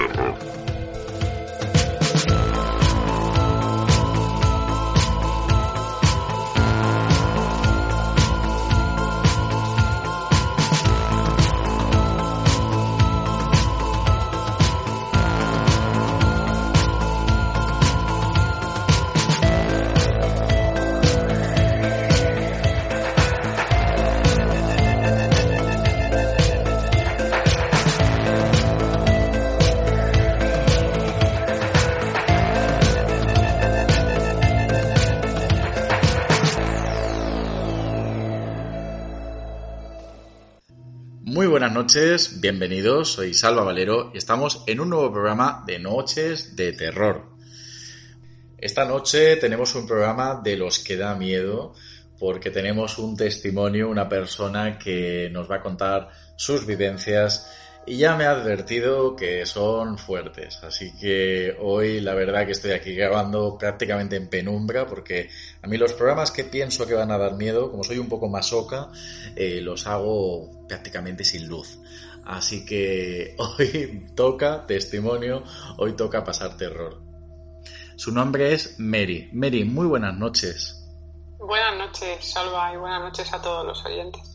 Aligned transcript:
Earth. 0.00 0.59
De 41.30 41.46
terror. 41.46 41.70
noches, 41.72 42.40
bienvenidos, 42.40 43.12
soy 43.12 43.34
Salva 43.34 43.62
Valero 43.62 44.10
y 44.12 44.18
estamos 44.18 44.64
en 44.66 44.80
un 44.80 44.90
nuevo 44.90 45.12
programa 45.12 45.62
de 45.64 45.78
Noches 45.78 46.56
de 46.56 46.72
Terror. 46.72 47.24
Esta 48.58 48.84
noche 48.84 49.36
tenemos 49.36 49.74
un 49.76 49.86
programa 49.86 50.40
de 50.42 50.56
los 50.56 50.80
que 50.80 50.96
da 50.96 51.14
miedo 51.14 51.74
porque 52.18 52.50
tenemos 52.50 52.98
un 52.98 53.16
testimonio, 53.16 53.88
una 53.88 54.08
persona 54.08 54.76
que 54.76 55.30
nos 55.30 55.48
va 55.48 55.56
a 55.56 55.62
contar 55.62 56.08
sus 56.36 56.66
vivencias 56.66 57.48
y 57.90 57.96
ya 57.96 58.14
me 58.14 58.24
ha 58.24 58.30
advertido 58.30 59.16
que 59.16 59.44
son 59.46 59.98
fuertes. 59.98 60.62
Así 60.62 60.96
que 60.96 61.56
hoy 61.58 62.00
la 62.00 62.14
verdad 62.14 62.46
que 62.46 62.52
estoy 62.52 62.70
aquí 62.70 62.94
grabando 62.94 63.58
prácticamente 63.58 64.14
en 64.14 64.28
penumbra 64.30 64.86
porque 64.86 65.28
a 65.60 65.66
mí 65.66 65.76
los 65.76 65.94
programas 65.94 66.30
que 66.30 66.44
pienso 66.44 66.86
que 66.86 66.94
van 66.94 67.10
a 67.10 67.18
dar 67.18 67.34
miedo, 67.34 67.68
como 67.68 67.82
soy 67.82 67.98
un 67.98 68.08
poco 68.08 68.28
masoca, 68.28 68.90
eh, 69.34 69.60
los 69.60 69.88
hago 69.88 70.68
prácticamente 70.68 71.24
sin 71.24 71.48
luz. 71.48 71.80
Así 72.24 72.64
que 72.64 73.34
hoy 73.38 74.06
toca 74.14 74.66
testimonio, 74.68 75.42
hoy 75.76 75.94
toca 75.94 76.22
pasar 76.22 76.56
terror. 76.56 77.02
Su 77.96 78.12
nombre 78.12 78.52
es 78.52 78.78
Mary. 78.78 79.30
Mary, 79.32 79.64
muy 79.64 79.88
buenas 79.88 80.16
noches. 80.16 80.76
Buenas 81.40 81.76
noches, 81.76 82.24
Salva, 82.24 82.72
y 82.72 82.76
buenas 82.76 83.00
noches 83.00 83.32
a 83.32 83.42
todos 83.42 83.66
los 83.66 83.84
oyentes. 83.84 84.29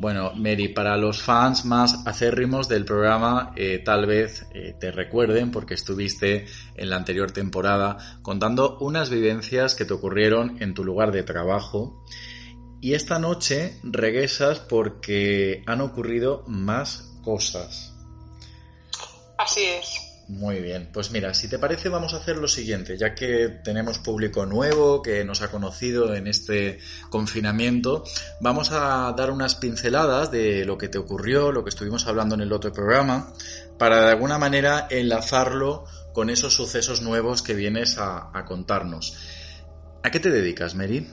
Bueno, 0.00 0.32
Mary, 0.34 0.68
para 0.68 0.96
los 0.96 1.22
fans 1.22 1.66
más 1.66 2.06
acérrimos 2.06 2.68
del 2.68 2.86
programa, 2.86 3.52
eh, 3.54 3.82
tal 3.84 4.06
vez 4.06 4.46
eh, 4.54 4.74
te 4.80 4.90
recuerden 4.90 5.50
porque 5.50 5.74
estuviste 5.74 6.46
en 6.74 6.88
la 6.88 6.96
anterior 6.96 7.32
temporada 7.32 7.98
contando 8.22 8.78
unas 8.78 9.10
vivencias 9.10 9.74
que 9.74 9.84
te 9.84 9.92
ocurrieron 9.92 10.56
en 10.62 10.72
tu 10.72 10.84
lugar 10.84 11.12
de 11.12 11.22
trabajo. 11.22 12.02
Y 12.80 12.94
esta 12.94 13.18
noche 13.18 13.78
regresas 13.82 14.60
porque 14.60 15.62
han 15.66 15.82
ocurrido 15.82 16.44
más 16.46 17.20
cosas. 17.22 17.94
Así 19.36 19.60
es. 19.64 19.99
Muy 20.30 20.60
bien, 20.60 20.88
pues 20.92 21.10
mira, 21.10 21.34
si 21.34 21.48
te 21.48 21.58
parece 21.58 21.88
vamos 21.88 22.14
a 22.14 22.18
hacer 22.18 22.36
lo 22.36 22.46
siguiente, 22.46 22.96
ya 22.96 23.16
que 23.16 23.48
tenemos 23.64 23.98
público 23.98 24.46
nuevo 24.46 25.02
que 25.02 25.24
nos 25.24 25.42
ha 25.42 25.50
conocido 25.50 26.14
en 26.14 26.28
este 26.28 26.78
confinamiento, 27.10 28.04
vamos 28.40 28.70
a 28.70 29.12
dar 29.16 29.32
unas 29.32 29.56
pinceladas 29.56 30.30
de 30.30 30.64
lo 30.64 30.78
que 30.78 30.88
te 30.88 30.98
ocurrió, 30.98 31.50
lo 31.50 31.64
que 31.64 31.70
estuvimos 31.70 32.06
hablando 32.06 32.36
en 32.36 32.42
el 32.42 32.52
otro 32.52 32.72
programa, 32.72 33.32
para 33.76 34.04
de 34.04 34.10
alguna 34.10 34.38
manera 34.38 34.86
enlazarlo 34.88 35.84
con 36.12 36.30
esos 36.30 36.54
sucesos 36.54 37.02
nuevos 37.02 37.42
que 37.42 37.54
vienes 37.54 37.98
a, 37.98 38.30
contarnos. 38.46 39.18
¿A 40.04 40.12
qué 40.12 40.20
te 40.20 40.30
dedicas, 40.30 40.76
Mary? 40.76 41.10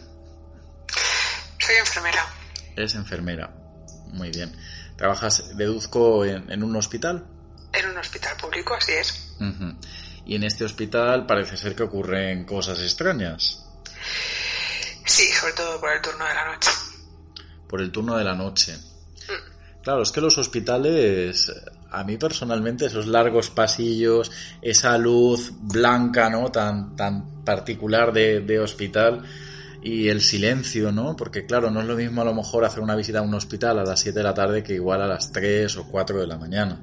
Soy 1.57 1.75
enfermera. 1.79 2.23
Eres 2.75 2.93
enfermera, 2.93 3.51
muy 4.11 4.29
bien. 4.29 4.55
¿Trabajas, 4.95 5.57
deduzco, 5.57 6.23
en 6.23 6.63
un 6.63 6.75
hospital? 6.75 7.36
En 7.77 7.89
un 7.89 7.97
hospital 7.97 8.35
público, 8.37 8.73
así 8.75 8.93
es. 8.93 9.35
Y 10.25 10.35
en 10.35 10.43
este 10.43 10.65
hospital 10.65 11.25
parece 11.25 11.55
ser 11.57 11.75
que 11.75 11.83
ocurren 11.83 12.45
cosas 12.45 12.79
extrañas. 12.81 13.65
Sí, 15.05 15.31
sobre 15.31 15.53
todo 15.53 15.79
por 15.79 15.91
el 15.93 16.01
turno 16.01 16.25
de 16.25 16.33
la 16.33 16.45
noche. 16.53 16.71
Por 17.67 17.81
el 17.81 17.91
turno 17.91 18.17
de 18.17 18.23
la 18.23 18.35
noche. 18.35 18.75
Mm. 18.75 19.83
Claro, 19.83 20.01
es 20.01 20.11
que 20.11 20.19
los 20.19 20.37
hospitales, 20.37 21.51
a 21.91 22.03
mí 22.03 22.17
personalmente, 22.17 22.87
esos 22.87 23.07
largos 23.07 23.49
pasillos, 23.49 24.31
esa 24.61 24.97
luz 24.97 25.51
blanca, 25.53 26.29
¿no? 26.29 26.51
Tan, 26.51 26.95
tan 26.95 27.45
particular 27.45 28.11
de, 28.11 28.41
de 28.41 28.59
hospital 28.59 29.23
y 29.81 30.09
el 30.09 30.21
silencio, 30.21 30.91
¿no? 30.91 31.15
Porque 31.15 31.45
claro, 31.45 31.71
no 31.71 31.79
es 31.79 31.87
lo 31.87 31.95
mismo 31.95 32.21
a 32.21 32.25
lo 32.25 32.33
mejor 32.33 32.65
hacer 32.65 32.81
una 32.81 32.95
visita 32.95 33.19
a 33.19 33.21
un 33.21 33.33
hospital 33.33 33.79
a 33.79 33.83
las 33.85 34.01
7 34.01 34.19
de 34.19 34.23
la 34.23 34.33
tarde 34.33 34.63
que 34.63 34.73
igual 34.73 35.01
a 35.01 35.07
las 35.07 35.31
3 35.31 35.77
o 35.77 35.87
4 35.87 36.19
de 36.19 36.27
la 36.27 36.37
mañana. 36.37 36.81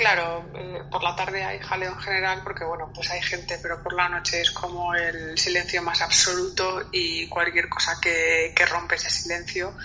Claro, 0.00 0.50
eh, 0.54 0.84
por 0.90 1.02
la 1.02 1.14
tarde 1.14 1.44
hay 1.44 1.58
jaleo 1.58 1.92
en 1.92 1.98
general 1.98 2.40
porque, 2.42 2.64
bueno, 2.64 2.90
pues 2.94 3.10
hay 3.10 3.20
gente, 3.20 3.58
pero 3.60 3.82
por 3.82 3.92
la 3.92 4.08
noche 4.08 4.40
es 4.40 4.50
como 4.50 4.94
el 4.94 5.36
silencio 5.36 5.82
más 5.82 6.00
absoluto 6.00 6.88
y 6.90 7.28
cualquier 7.28 7.68
cosa 7.68 7.98
que, 8.00 8.54
rompe 8.64 8.94
ese 8.94 9.10
silencio, 9.10 9.76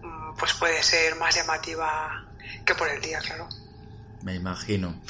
mm, 0.00 0.36
pues 0.38 0.54
puede 0.54 0.82
ser 0.82 1.16
más 1.16 1.34
llamativa 1.36 2.10
que 2.64 2.74
por 2.74 2.88
el 2.88 2.98
día, 3.02 3.18
claro. 3.18 3.46
Me 4.22 4.34
imagino. 4.34 5.02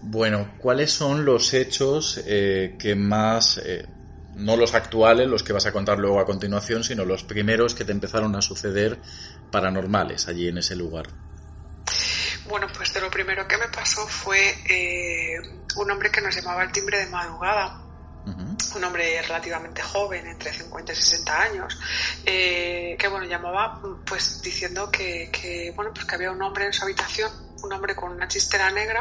Bueno, 0.00 0.54
¿cuáles 0.58 0.92
son 0.92 1.24
los 1.24 1.52
hechos 1.52 2.22
eh, 2.26 2.76
que 2.78 2.94
más, 2.94 3.58
eh, 3.58 3.88
no 4.34 4.56
los 4.56 4.74
actuales, 4.74 5.26
los 5.26 5.42
que 5.42 5.52
vas 5.52 5.66
a 5.66 5.72
contar 5.72 5.98
luego 5.98 6.20
a 6.20 6.26
continuación, 6.26 6.84
sino 6.84 7.04
los 7.04 7.24
primeros 7.24 7.74
que 7.74 7.84
te 7.84 7.90
empezaron 7.90 8.36
a 8.36 8.42
suceder 8.42 9.02
paranormales 9.50 10.28
allí 10.28 10.46
en 10.46 10.58
ese 10.58 10.76
lugar? 10.76 11.08
Bueno, 12.48 12.66
pues 12.74 12.94
de 12.94 13.00
lo 13.00 13.10
primero 13.10 13.46
que 13.46 13.58
me 13.58 13.68
pasó 13.68 14.06
fue 14.06 14.56
eh, 14.68 15.36
un 15.76 15.90
hombre 15.90 16.10
que 16.10 16.22
nos 16.22 16.34
llamaba 16.34 16.62
el 16.62 16.72
timbre 16.72 16.98
de 16.98 17.06
madrugada. 17.06 17.84
Un 18.74 18.84
hombre 18.84 19.22
relativamente 19.22 19.80
joven, 19.80 20.26
entre 20.26 20.52
50 20.52 20.92
y 20.92 20.96
60 20.96 21.40
años, 21.40 21.78
eh, 22.26 22.96
que 22.98 23.08
bueno, 23.08 23.24
llamaba 23.24 23.80
pues 24.04 24.42
diciendo 24.42 24.90
que, 24.90 25.30
que, 25.32 25.72
bueno, 25.74 25.92
pues 25.94 26.04
que 26.04 26.14
había 26.14 26.30
un 26.30 26.42
hombre 26.42 26.66
en 26.66 26.72
su 26.74 26.84
habitación, 26.84 27.30
un 27.62 27.72
hombre 27.72 27.94
con 27.94 28.12
una 28.12 28.28
chistera 28.28 28.70
negra 28.70 29.00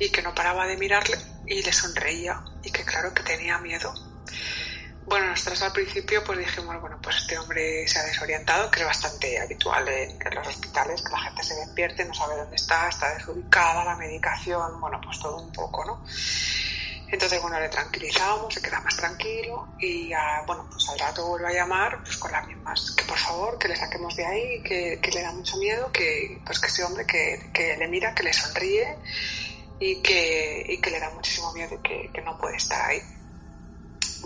y 0.00 0.10
que 0.10 0.22
no 0.22 0.34
paraba 0.34 0.66
de 0.66 0.76
mirarle 0.76 1.16
y 1.46 1.62
le 1.62 1.72
sonreía 1.72 2.42
y 2.64 2.72
que 2.72 2.84
claro 2.84 3.14
que 3.14 3.22
tenía 3.22 3.58
miedo 3.58 3.94
bueno, 5.06 5.28
nosotros 5.28 5.62
al 5.62 5.72
principio 5.72 6.22
pues 6.24 6.38
dijimos, 6.38 6.80
bueno, 6.80 6.98
pues 7.00 7.16
este 7.16 7.38
hombre 7.38 7.86
se 7.86 7.98
ha 8.00 8.02
desorientado, 8.02 8.68
que 8.70 8.80
es 8.80 8.86
bastante 8.86 9.38
habitual 9.38 9.86
en, 9.88 10.18
los 10.34 10.48
hospitales, 10.48 11.00
que 11.00 11.12
la 11.12 11.20
gente 11.20 11.44
se 11.44 11.54
despierte, 11.54 12.04
no 12.04 12.12
sabe 12.12 12.36
dónde 12.36 12.56
está, 12.56 12.88
está 12.88 13.14
desubicada, 13.14 13.84
la 13.84 13.96
medicación, 13.96 14.80
bueno, 14.80 15.00
pues 15.02 15.20
todo 15.20 15.40
un 15.40 15.52
poco, 15.52 15.84
¿no? 15.84 16.02
Entonces, 17.08 17.40
bueno, 17.40 17.60
le 17.60 17.68
tranquilizamos, 17.68 18.52
se 18.52 18.60
queda 18.60 18.80
más 18.80 18.96
tranquilo 18.96 19.68
y, 19.78 20.10
bueno, 20.44 20.66
pues 20.68 20.88
al 20.88 20.98
rato 20.98 21.24
vuelve 21.28 21.48
a 21.48 21.52
llamar 21.52 22.02
pues 22.02 22.16
con 22.16 22.32
las 22.32 22.44
mismas, 22.48 22.90
que 22.96 23.04
por 23.04 23.16
favor, 23.16 23.58
que 23.58 23.68
le 23.68 23.76
saquemos 23.76 24.16
de 24.16 24.26
ahí, 24.26 24.62
que, 24.64 24.98
le 25.12 25.22
da 25.22 25.30
mucho 25.30 25.56
miedo, 25.58 25.92
que 25.92 26.40
pues 26.44 26.58
que 26.58 26.66
ese 26.66 26.82
hombre 26.82 27.06
que, 27.06 27.50
que 27.54 27.76
le 27.76 27.86
mira, 27.86 28.12
que 28.12 28.24
le 28.24 28.32
sonríe 28.32 28.98
y 29.78 30.02
que, 30.02 30.66
y 30.68 30.80
que 30.80 30.90
le 30.90 30.98
da 30.98 31.10
muchísimo 31.10 31.52
miedo 31.52 31.76
y 31.76 31.78
que, 31.78 32.10
que 32.12 32.22
no 32.22 32.36
puede 32.38 32.56
estar 32.56 32.84
ahí. 32.90 33.00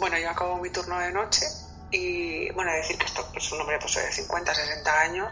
Bueno, 0.00 0.18
yo 0.18 0.30
acabo 0.30 0.58
mi 0.58 0.70
turno 0.70 0.98
de 0.98 1.12
noche 1.12 1.44
y, 1.90 2.50
bueno, 2.52 2.72
decir 2.72 2.96
que 2.96 3.04
esto 3.04 3.20
es 3.20 3.28
pues, 3.34 3.52
un 3.52 3.60
hombre 3.60 3.78
pues, 3.78 3.94
de 3.96 4.10
50, 4.10 4.54
60 4.54 5.00
años, 5.00 5.28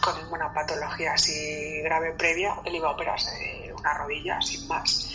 con 0.00 0.16
ninguna 0.16 0.52
patología 0.52 1.14
así 1.14 1.80
grave 1.82 2.12
previa, 2.12 2.54
él 2.64 2.76
iba 2.76 2.88
a 2.88 2.92
operarse 2.92 3.30
de 3.36 3.72
una 3.72 3.92
rodilla, 3.94 4.40
sin 4.40 4.68
más. 4.68 5.10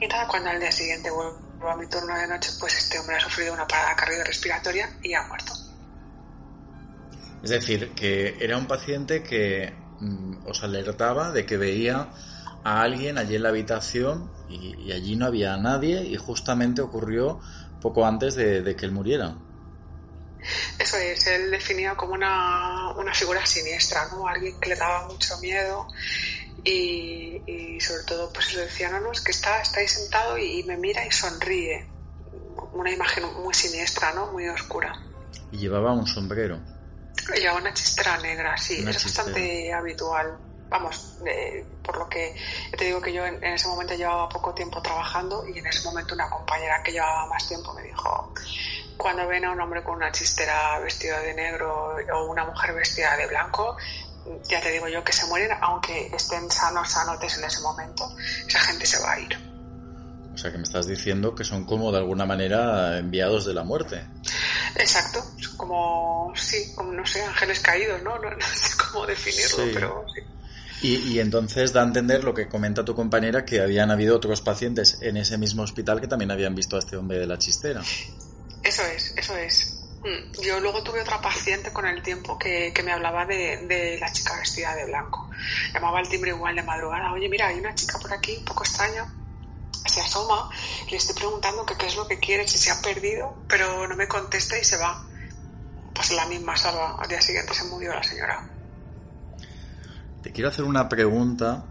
Y 0.00 0.06
nada, 0.06 0.26
cuando 0.26 0.48
al 0.48 0.60
día 0.60 0.72
siguiente 0.72 1.10
vuelvo 1.10 1.68
a 1.68 1.76
mi 1.76 1.86
turno 1.86 2.16
de 2.16 2.26
noche, 2.26 2.52
pues 2.58 2.74
este 2.74 2.98
hombre 2.98 3.16
ha 3.16 3.20
sufrido 3.20 3.52
una 3.52 3.66
parada 3.66 3.94
cardiorrespiratoria 3.94 4.88
y 5.02 5.12
ha 5.12 5.22
muerto. 5.24 5.52
Es 7.42 7.50
decir, 7.50 7.92
que 7.94 8.38
era 8.40 8.56
un 8.56 8.66
paciente 8.66 9.22
que 9.22 9.74
mm, 10.00 10.46
os 10.46 10.62
alertaba 10.62 11.32
de 11.32 11.44
que 11.44 11.58
veía 11.58 12.08
a 12.64 12.80
alguien 12.80 13.18
allí 13.18 13.36
en 13.36 13.42
la 13.42 13.50
habitación 13.50 14.30
y, 14.48 14.90
allí 14.92 15.16
no 15.16 15.26
había 15.26 15.56
nadie 15.56 16.02
y 16.02 16.16
justamente 16.16 16.80
ocurrió 16.82 17.40
poco 17.84 18.06
antes 18.06 18.34
de, 18.34 18.74
que 18.76 18.86
él 18.86 18.92
muriera. 18.92 19.36
Eso 20.78 20.96
es, 20.96 21.26
él 21.26 21.50
definía 21.50 21.94
como 21.94 22.14
una, 22.14 22.94
una, 22.96 23.12
figura 23.12 23.44
siniestra, 23.44 24.08
¿no? 24.10 24.26
Alguien 24.26 24.58
que 24.58 24.70
le 24.70 24.76
daba 24.76 25.06
mucho 25.06 25.36
miedo 25.40 25.86
y, 26.64 27.78
sobre 27.80 28.04
todo 28.04 28.32
pues 28.32 28.54
le 28.54 28.62
decía, 28.62 28.88
no, 28.88 29.00
no, 29.00 29.12
es 29.12 29.20
que 29.20 29.32
está, 29.32 29.60
está 29.60 29.80
ahí 29.80 29.88
sentado 29.88 30.38
y, 30.38 30.62
me 30.62 30.78
mira 30.78 31.06
y 31.06 31.10
sonríe. 31.10 31.86
Una 32.72 32.90
imagen 32.90 33.24
muy 33.42 33.52
siniestra, 33.52 34.14
¿no? 34.14 34.32
Muy 34.32 34.48
oscura. 34.48 34.98
Y 35.52 35.58
llevaba 35.58 35.92
un 35.92 36.06
sombrero. 36.06 36.58
Llevaba 37.36 37.60
una 37.60 37.74
chistera 37.74 38.16
negra, 38.18 38.56
sí, 38.56 38.82
es 38.88 39.04
bastante 39.04 39.74
habitual. 39.74 40.38
Vamos, 40.68 41.18
por 41.82 41.98
lo 41.98 42.08
que 42.08 42.34
te 42.76 42.84
digo 42.84 43.00
que 43.00 43.12
yo 43.12 43.24
en, 43.24 43.42
ese 43.44 43.68
momento 43.68 43.94
llevaba 43.94 44.28
poco 44.28 44.54
tiempo 44.54 44.82
trabajando 44.82 45.44
y 45.46 45.58
en 45.58 45.66
ese 45.66 45.84
momento 45.84 46.14
una 46.14 46.28
compañera 46.28 46.82
que 46.82 46.92
llevaba 46.92 47.26
más 47.26 47.46
tiempo 47.46 47.72
me 47.74 47.82
dijo, 47.82 48.32
cuando 48.96 49.26
ven 49.26 49.44
a 49.44 49.52
un 49.52 49.60
hombre 49.60 49.82
con 49.82 49.96
una 49.96 50.10
chistera 50.10 50.78
vestido 50.80 51.18
de 51.20 51.34
negro 51.34 51.96
o 52.14 52.24
una 52.30 52.44
mujer 52.44 52.74
vestida 52.74 53.16
de 53.16 53.26
blanco, 53.26 53.76
ya 54.48 54.60
te 54.60 54.70
digo 54.70 54.88
yo 54.88 55.04
que 55.04 55.12
se 55.12 55.26
mueren, 55.26 55.50
aunque 55.60 56.10
estén 56.14 56.50
sanos, 56.50 56.90
sanotes 56.90 57.38
en 57.38 57.44
ese 57.44 57.60
momento, 57.60 58.10
esa 58.46 58.58
gente 58.60 58.86
se 58.86 58.98
va 59.00 59.12
a 59.12 59.20
ir. 59.20 59.54
O 60.34 60.36
sea 60.36 60.50
que 60.50 60.58
me 60.58 60.64
estás 60.64 60.86
diciendo 60.86 61.34
que 61.34 61.44
son 61.44 61.64
como 61.64 61.92
de 61.92 61.98
alguna 61.98 62.26
manera 62.26 62.98
enviados 62.98 63.44
de 63.44 63.54
la 63.54 63.62
muerte. 63.62 64.04
Exacto, 64.74 65.22
como, 65.56 66.32
sí, 66.34 66.72
como 66.74 66.92
no 66.92 67.06
sé, 67.06 67.22
ángeles 67.22 67.60
caídos, 67.60 68.02
¿no? 68.02 68.18
No, 68.18 68.30
sé 68.40 68.76
cómo 68.76 69.06
definirlo, 69.06 69.72
pero 69.72 70.04
sí. 70.12 70.33
Y, 70.86 71.18
entonces 71.18 71.72
da 71.72 71.80
a 71.80 71.84
entender 71.84 72.24
lo 72.24 72.34
que 72.34 72.46
comenta 72.46 72.84
tu 72.84 72.94
compañera, 72.94 73.46
que 73.46 73.62
habían 73.62 73.90
habido 73.90 74.14
otros 74.14 74.42
pacientes 74.42 74.98
en 75.00 75.16
ese 75.16 75.38
mismo 75.38 75.62
hospital 75.62 75.98
que 75.98 76.08
también 76.08 76.30
habían 76.30 76.54
visto 76.54 76.76
a 76.76 76.80
este 76.80 76.98
hombre 76.98 77.18
de 77.18 77.26
la 77.26 77.38
chistera. 77.38 77.80
Eso 78.62 78.82
es, 78.94 79.14
eso 79.16 79.34
es. 79.34 79.80
Mm, 80.02 80.42
yo 80.42 80.60
luego 80.60 80.82
tuve 80.82 81.00
otra 81.00 81.22
paciente 81.22 81.72
con 81.72 81.86
el 81.86 82.02
tiempo 82.02 82.38
que, 82.38 82.70
me 82.84 82.92
hablaba 82.92 83.24
de, 83.24 83.96
la 83.98 84.12
chica 84.12 84.36
vestida 84.36 84.74
de 84.74 84.84
blanco. 84.84 85.30
Llamaba 85.72 86.00
al 86.00 86.08
timbre 86.10 86.32
igual 86.32 86.54
de 86.54 86.62
madrugada. 86.62 87.14
Oye, 87.14 87.30
mira, 87.30 87.48
hay 87.48 87.58
una 87.58 87.74
chica 87.74 87.98
por 87.98 88.12
aquí, 88.12 88.36
un 88.36 88.44
poco 88.44 88.64
extraña. 88.64 89.10
Se 89.86 90.02
asoma, 90.02 90.50
le 90.90 90.98
estoy 90.98 91.14
preguntando 91.14 91.64
qué 91.64 91.86
es 91.86 91.96
lo 91.96 92.06
que 92.06 92.18
quiere, 92.18 92.46
si 92.46 92.58
se 92.58 92.70
ha 92.70 92.82
perdido, 92.82 93.42
pero 93.48 93.88
no 93.88 93.96
me 93.96 94.06
contesta 94.06 94.58
y 94.58 94.64
se 94.64 94.76
va. 94.76 95.02
Pues 95.94 96.10
la 96.10 96.26
misma 96.26 96.58
salva. 96.58 96.98
Al 97.00 97.08
día 97.08 97.22
siguiente 97.22 97.54
se 97.54 97.64
murió 97.64 97.94
la 97.94 98.02
señora. 98.02 98.53
Te 100.24 100.32
quiero 100.32 100.48
hacer 100.48 100.64
una 100.64 100.88
pregunta. 100.88 101.66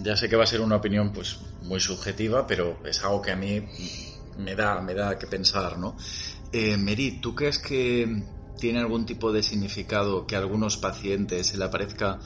Ya 0.00 0.16
sé 0.16 0.30
que 0.30 0.36
va 0.36 0.44
a 0.44 0.46
ser 0.46 0.62
una 0.62 0.76
opinión 0.76 1.12
pues 1.12 1.40
muy 1.60 1.78
subjetiva, 1.78 2.46
pero 2.46 2.78
es 2.86 3.04
algo 3.04 3.20
que 3.20 3.32
a 3.32 3.36
mí 3.36 3.62
me 4.38 4.56
da, 4.56 4.80
me 4.80 4.94
da 4.94 5.18
que 5.18 5.26
pensar, 5.26 5.78
¿no? 5.78 5.94
Eh, 6.50 6.78
Meri, 6.78 7.20
¿tú 7.20 7.34
crees 7.34 7.58
que 7.58 8.24
tiene 8.58 8.78
algún 8.78 9.04
tipo 9.04 9.30
de 9.30 9.42
significado 9.42 10.26
que 10.26 10.36
a 10.36 10.38
algunos 10.38 10.78
pacientes 10.78 11.48
se 11.48 11.58
le 11.58 11.64
aparezca 11.66 12.18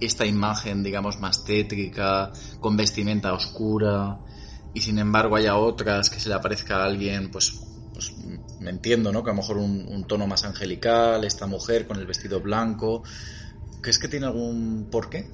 esta 0.00 0.26
imagen, 0.26 0.82
digamos, 0.82 1.20
más 1.20 1.44
tétrica, 1.44 2.32
con 2.58 2.76
vestimenta 2.76 3.32
oscura, 3.32 4.18
y 4.74 4.80
sin 4.80 4.98
embargo 4.98 5.36
haya 5.36 5.56
otras 5.56 6.10
que 6.10 6.18
se 6.18 6.28
le 6.28 6.34
aparezca 6.34 6.78
a 6.78 6.84
alguien, 6.84 7.30
pues, 7.30 7.60
pues 7.92 8.12
me 8.58 8.70
entiendo, 8.70 9.12
¿no? 9.12 9.22
Que 9.22 9.30
a 9.30 9.34
lo 9.34 9.40
mejor 9.40 9.58
un, 9.58 10.04
tono 10.08 10.26
más 10.26 10.44
angelical, 10.44 11.22
esta 11.22 11.46
mujer 11.46 11.86
con 11.86 11.96
el 11.96 12.06
vestido 12.06 12.40
blanco. 12.40 13.04
¿Crees 13.80 13.98
que 13.98 14.08
tiene 14.08 14.26
algún 14.26 14.88
porqué? 14.90 15.30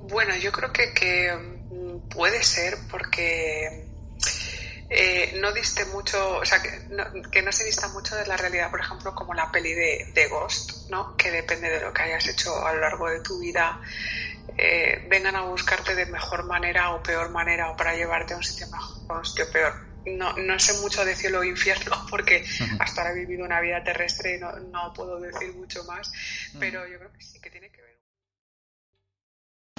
Bueno, 0.00 0.36
yo 0.36 0.50
creo 0.50 0.72
que, 0.72 0.92
que 0.92 1.62
puede 2.08 2.42
ser 2.42 2.76
porque 2.90 3.92
eh, 4.94 5.32
no 5.36 5.52
diste 5.52 5.86
mucho, 5.86 6.38
o 6.38 6.44
sea, 6.44 6.60
que 6.60 7.42
no, 7.42 7.52
se 7.52 7.64
dista 7.64 7.88
mucho 7.88 8.14
de 8.14 8.26
la 8.26 8.36
realidad, 8.36 8.70
por 8.70 8.80
ejemplo, 8.80 9.14
como 9.14 9.32
la 9.32 9.50
peli 9.50 9.72
de, 9.72 10.28
Ghost, 10.28 10.90
¿no? 10.90 11.16
Que 11.16 11.30
depende 11.30 11.70
de 11.70 11.80
lo 11.80 11.92
que 11.92 12.02
hayas 12.02 12.28
hecho 12.28 12.66
a 12.66 12.74
lo 12.74 12.80
largo 12.80 13.08
de 13.08 13.20
tu 13.20 13.38
vida, 13.38 13.80
eh, 14.58 15.06
vengan 15.08 15.36
a 15.36 15.42
buscarte 15.42 15.94
de 15.94 16.06
mejor 16.06 16.44
manera 16.44 16.90
o 16.90 17.02
peor 17.02 17.30
manera 17.30 17.70
o 17.70 17.76
para 17.76 17.94
llevarte 17.94 18.34
a 18.34 18.36
un 18.36 18.42
sitio 18.42 18.66
mejor 18.70 19.22
o 19.22 19.52
peor. 19.52 19.91
No, 20.06 20.32
no 20.36 20.58
sé 20.58 20.80
mucho 20.80 21.04
de 21.04 21.14
cielo 21.14 21.40
o 21.40 21.44
infierno 21.44 21.96
porque 22.10 22.44
hasta 22.78 23.02
ahora 23.02 23.12
he 23.12 23.20
vivido 23.20 23.44
una 23.44 23.60
vida 23.60 23.82
terrestre 23.82 24.36
y 24.36 24.40
no, 24.40 24.52
no 24.58 24.92
puedo 24.92 25.20
decir 25.20 25.54
mucho 25.54 25.84
más, 25.84 26.12
pero 26.58 26.86
yo 26.88 26.98
creo 26.98 27.12
que 27.12 27.22
sí 27.22 27.40
que 27.40 27.50
tiene 27.50 27.70
que 27.70 27.82
ver. 27.82 27.92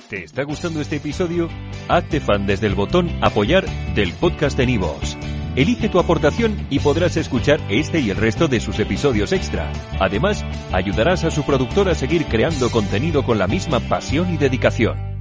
¿Te 0.10 0.24
está 0.24 0.44
gustando 0.44 0.82
este 0.82 0.98
episodio? 0.98 1.50
Hazte 1.88 2.20
fan 2.20 2.46
desde 2.46 2.68
el 2.68 2.76
botón 2.76 3.10
Apoyar 3.24 3.66
del 3.96 4.14
podcast 4.14 4.58
de 4.58 4.66
Nivos. 4.66 5.18
Elige 5.56 5.88
tu 5.88 6.00
aportación 6.00 6.68
y 6.72 6.80
podrás 6.80 7.16
escuchar 7.16 7.60
este 7.70 8.00
y 8.00 8.10
el 8.10 8.18
resto 8.18 8.48
de 8.48 8.60
sus 8.60 8.80
episodios 8.80 9.32
extra. 9.32 9.72
Además, 10.00 10.44
ayudarás 10.72 11.24
a 11.24 11.32
su 11.32 11.44
productor 11.46 11.90
a 11.90 11.96
seguir 11.96 12.26
creando 12.26 12.72
contenido 12.72 13.24
con 13.24 13.38
la 13.38 13.48
misma 13.48 13.80
pasión 13.80 14.34
y 14.34 14.38
dedicación. 14.38 15.13